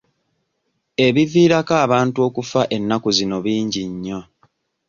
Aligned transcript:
Ebiviirako 1.07 1.73
abantu 1.85 2.17
okufa 2.27 2.61
ennaku 2.75 3.07
zino 3.17 3.37
bingi 3.45 3.81
nnyo. 3.91 4.19